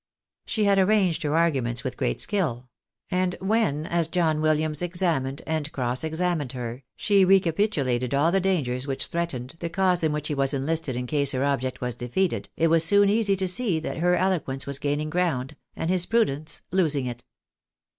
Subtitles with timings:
[0.47, 2.69] She had arranged her arguments with great skill;
[3.11, 8.87] and when, as John Williams examined and cross examined her, she recapitulated all the dangers
[8.87, 12.49] which threatened the cause in which he was enlisted in case her object was defeated,
[12.57, 16.63] it was soon easy to see that her eloquence was gaining ground, and his prudence
[16.71, 17.23] losing it.